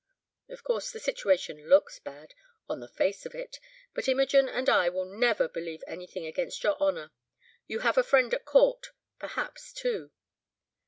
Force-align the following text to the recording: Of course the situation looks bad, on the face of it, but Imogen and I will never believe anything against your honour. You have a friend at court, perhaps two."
Of 0.49 0.63
course 0.63 0.89
the 0.89 0.99
situation 0.99 1.69
looks 1.69 1.99
bad, 1.99 2.33
on 2.67 2.79
the 2.79 2.87
face 2.87 3.23
of 3.27 3.35
it, 3.35 3.59
but 3.93 4.07
Imogen 4.07 4.49
and 4.49 4.67
I 4.67 4.89
will 4.89 5.05
never 5.05 5.47
believe 5.47 5.83
anything 5.85 6.25
against 6.25 6.63
your 6.63 6.75
honour. 6.79 7.11
You 7.67 7.81
have 7.81 7.99
a 7.99 8.03
friend 8.03 8.33
at 8.33 8.43
court, 8.43 8.93
perhaps 9.19 9.71
two." 9.71 10.09